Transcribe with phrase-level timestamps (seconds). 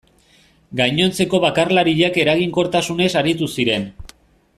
[0.79, 3.87] Gainontzeko bakarlariak eraginkortasunez aritu ziren.